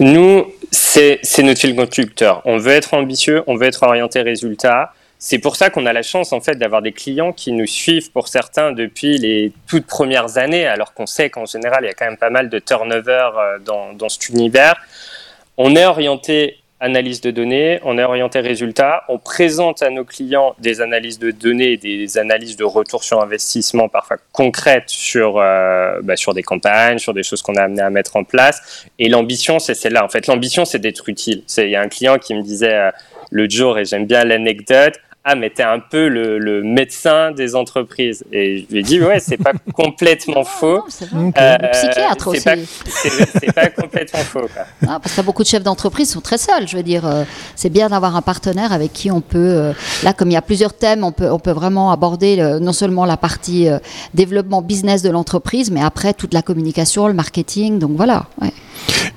[0.00, 2.42] Nous, c'est notre fil conducteur.
[2.44, 4.92] On veut être ambitieux, on veut être orienté résultat.
[5.18, 8.12] C'est pour ça qu'on a la chance en fait d'avoir des clients qui nous suivent
[8.12, 11.94] pour certains depuis les toutes premières années, alors qu'on sait qu'en général il y a
[11.94, 14.76] quand même pas mal de turnover euh, dans, dans cet univers.
[15.56, 20.54] On est orienté analyse de données, on est orienté résultat, on présente à nos clients
[20.58, 26.16] des analyses de données, des analyses de retour sur investissement parfois concrètes sur, euh, bah,
[26.16, 28.86] sur des campagnes, sur des choses qu'on a amené à mettre en place.
[28.98, 30.04] Et l'ambition, c'est celle-là.
[30.04, 31.44] En fait, l'ambition, c'est d'être utile.
[31.56, 32.90] Il y a un client qui me disait euh,
[33.30, 34.94] le jour, et j'aime bien l'anecdote,
[35.28, 38.24] ah mais t'es un peu le, médecin des entreprises.
[38.30, 40.84] Et je lui ai dit ouais c'est pas complètement faux.
[40.88, 42.40] c'est euh, psychiatre aussi.
[42.40, 44.48] c'est pas, complètement faux
[44.88, 47.24] Ah, parce que beaucoup de chefs d'entreprise sont très seuls je veux dire euh,
[47.56, 49.72] c'est bien d'avoir un partenaire avec qui on peut euh,
[50.04, 53.04] là comme il y a plusieurs thèmes on peut on peut vraiment aborder non seulement
[53.04, 53.68] la partie
[54.14, 58.52] développement business de l'entreprise mais après toute la communication le marketing donc voilà ouais.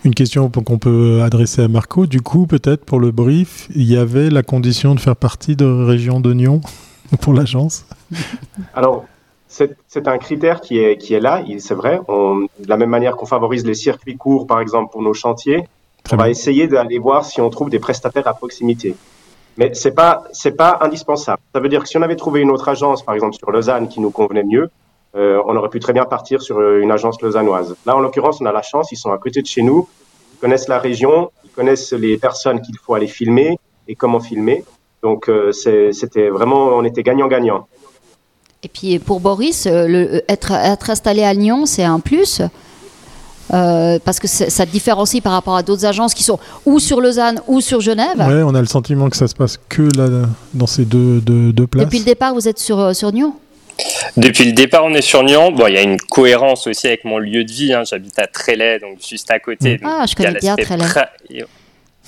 [0.06, 2.06] Une question qu'on peut adresser à Marco.
[2.06, 5.66] Du coup, peut-être pour le brief, il y avait la condition de faire partie de
[6.00, 6.62] Région d'Oignon
[7.22, 7.86] pour l'agence
[8.74, 9.04] Alors,
[9.50, 12.00] c'est un critère qui est, qui est là, c'est vrai.
[12.08, 15.68] de la même manière qu'on favorise les circuits courts, par exemple, pour nos chantiers,
[16.10, 18.96] on va essayer d'aller voir si on trouve des prestataires à proximité.
[19.58, 20.24] Mais ce n'est pas,
[20.58, 21.42] pas indispensable.
[21.54, 23.90] Ça veut dire que si on avait trouvé une autre agence, par exemple sur Lausanne,
[23.90, 24.70] qui nous convenait mieux,
[25.16, 27.76] euh, on aurait pu très bien partir sur euh, une agence lausannoise.
[27.86, 29.90] Là, en l'occurrence, on a la chance, ils sont à côté de chez nous,
[30.34, 33.60] ils connaissent la région, ils connaissent les personnes qu'il faut aller filmer
[33.90, 34.64] et comment filmer.
[35.04, 37.68] Donc, euh, c'était vraiment, on était gagnant-gagnant.
[38.62, 42.42] Et puis pour Boris, le, être, être installé à Lyon, c'est un plus
[43.50, 47.42] parce que ça te différencie par rapport à d'autres agences qui sont ou sur Lausanne
[47.48, 48.18] ou sur Genève.
[48.20, 51.68] Oui, on a le sentiment que ça se passe que là, dans ces deux, deux,
[51.68, 51.86] places.
[51.86, 53.34] Depuis le départ, vous êtes sur, sur Nyon?
[54.18, 55.52] Depuis le départ, on est sur Nyon.
[55.52, 57.74] Bon, il y a une cohérence aussi avec mon lieu de vie.
[57.74, 57.84] Hein.
[57.86, 59.78] J'habite à Trélay, donc juste à côté.
[59.78, 59.86] Mm.
[59.86, 60.86] ah, je connais bien Trélay.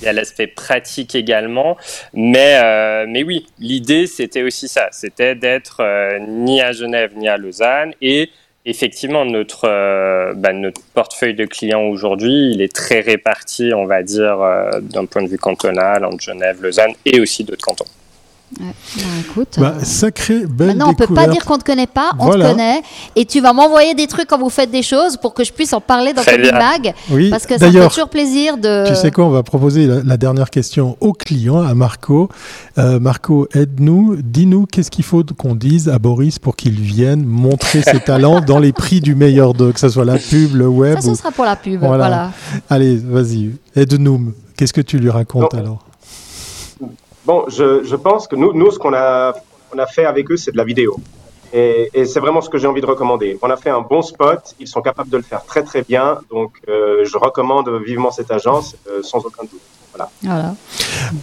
[0.00, 1.76] Il y a l'aspect pratique également,
[2.12, 7.28] mais, euh, mais oui, l'idée c'était aussi ça, c'était d'être euh, ni à Genève ni
[7.28, 7.94] à Lausanne.
[8.00, 8.30] Et
[8.64, 14.02] effectivement notre, euh, bah, notre portefeuille de clients aujourd'hui, il est très réparti, on va
[14.02, 14.38] dire,
[14.80, 17.84] d'un point de vue cantonal, entre Genève, Lausanne et aussi d'autres cantons.
[18.60, 22.10] Bah, écoute, bah, sacré belle Maintenant, on peut pas dire qu'on ne te connaît pas,
[22.18, 22.82] on te connaît.
[23.16, 25.72] Et tu vas m'envoyer des trucs quand vous faites des choses pour que je puisse
[25.72, 26.94] en parler dans ton mag.
[27.10, 28.88] Oui, parce que ça fait toujours plaisir de.
[28.88, 32.28] Tu sais quoi, on va proposer la, dernière question au client, à Marco.
[32.78, 37.82] Euh, Marco, aide-nous, dis-nous qu'est-ce qu'il faut qu'on dise à Boris pour qu'il vienne montrer
[37.82, 41.00] ses talents dans les prix du meilleur de, que ce soit la pub, le web.
[41.00, 41.80] Ça, ce sera pour la pub.
[41.80, 42.30] Voilà.
[42.70, 44.32] Allez, vas-y, aide-nous.
[44.56, 45.84] Qu'est-ce que tu lui racontes alors?
[47.24, 49.32] Bon, je, je, pense que nous, nous ce qu'on a,
[49.74, 50.96] on a fait avec eux, c'est de la vidéo.
[51.52, 53.38] Et, et c'est vraiment ce que j'ai envie de recommander.
[53.42, 56.18] On a fait un bon spot, ils sont capables de le faire très très bien,
[56.30, 59.60] donc euh, je recommande vivement cette agence euh, sans aucun doute.
[60.22, 60.54] Voilà.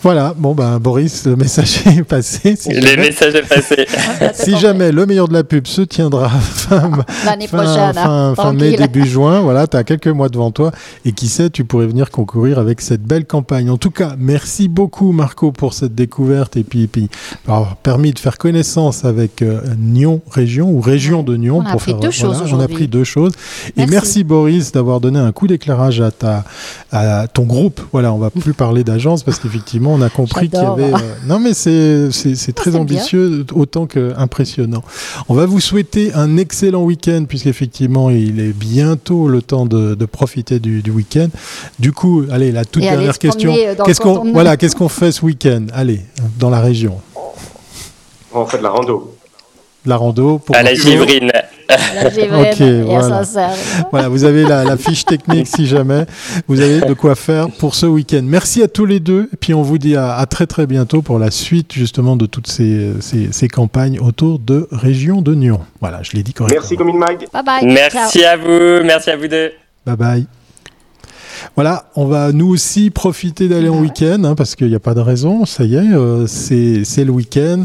[0.03, 0.33] voilà.
[0.37, 2.55] bon ben Boris, le message est passé.
[2.55, 3.87] Si le message est passé.
[4.33, 6.91] si jamais le meilleur de la pub se tiendra fin,
[7.25, 10.71] l'année prochaine, fin, fin mai, début juin, voilà, tu as quelques mois devant toi
[11.03, 13.71] et qui sait, tu pourrais venir concourir avec cette belle campagne.
[13.71, 17.09] En tout cas, merci beaucoup Marco pour cette découverte et puis, puis
[17.47, 21.57] avoir permis de faire connaissance avec euh, Nyon Région ou Région de Nyon.
[21.57, 23.33] On a pour appris faire, deux choses On a pris deux choses.
[23.77, 26.43] Et merci Boris d'avoir donné un coup d'éclairage à, ta,
[26.91, 27.81] à ton groupe.
[27.91, 30.93] Voilà, on va plus parler d'agence parce qu'effectivement, on a compris qu'il y avait.
[30.93, 34.83] Euh, non, mais c'est c'est très ambitieux autant que impressionnant.
[35.29, 40.05] On va vous souhaiter un excellent week-end puisqu'effectivement, il est bientôt le temps de, de
[40.05, 41.29] profiter du, du week-end.
[41.79, 43.55] Du coup, allez, la toute dernière question.
[43.85, 45.67] Qu'est-ce qu'on voilà, qu'est-ce qu'on fait ce week-end?
[45.73, 46.01] Allez,
[46.37, 46.99] dans la région.
[48.33, 49.15] On fait de la rando.
[49.85, 51.31] La rando pour à la givrine.
[52.09, 53.21] ok, voilà.
[53.91, 54.09] voilà.
[54.09, 56.05] vous avez la, fiche technique si jamais.
[56.47, 58.21] Vous avez de quoi faire pour ce week-end.
[58.23, 59.29] Merci à tous les deux.
[59.33, 62.47] Et puis on vous dit à, très très bientôt pour la suite justement de toutes
[62.47, 65.59] ces, ces, campagnes autour de Région de Nyon.
[65.81, 66.61] Voilà, je l'ai dit correctement.
[66.61, 67.25] Merci Comine Mag.
[67.33, 67.65] Bye bye.
[67.65, 68.83] Merci à vous.
[68.83, 69.51] Merci à vous deux.
[69.85, 70.38] Bye bye.
[71.55, 74.93] Voilà, on va nous aussi profiter d'aller en week-end, hein, parce qu'il n'y a pas
[74.93, 77.63] de raison, ça y est, euh, c'est le week-end,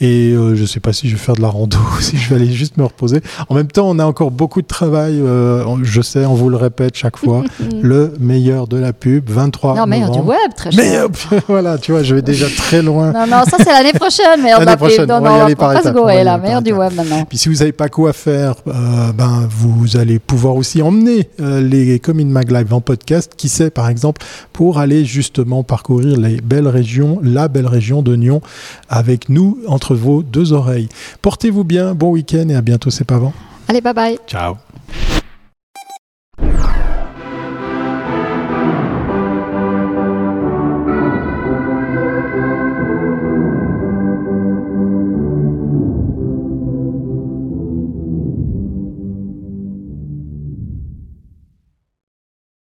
[0.00, 2.28] et euh, je ne sais pas si je vais faire de la rando, si je
[2.28, 3.20] vais aller juste me reposer.
[3.48, 6.56] En même temps, on a encore beaucoup de travail, euh, je sais, on vous le
[6.56, 7.44] répète chaque fois,
[7.82, 11.06] le meilleur de la pub, 23 Non, meilleur du web, très cher.
[11.48, 13.12] voilà, tu vois, je vais déjà très loin.
[13.12, 15.08] Non, non, ça c'est l'année prochaine, meilleur de la pub.
[15.08, 17.24] Non, non, on va pas se là, meilleur du web maintenant.
[17.24, 22.26] Puis si vous n'avez pas quoi faire, ben, vous allez pouvoir aussi emmener les Comin
[22.26, 23.05] Mag Live en podcast
[23.36, 28.16] qui sait par exemple pour aller justement parcourir les belles régions, la belle région de
[28.16, 28.40] Nyon
[28.88, 30.88] avec nous entre vos deux oreilles.
[31.22, 33.32] Portez-vous bien, bon week-end et à bientôt, c'est pas avant.
[33.68, 34.18] Allez, bye bye.
[34.26, 34.56] Ciao.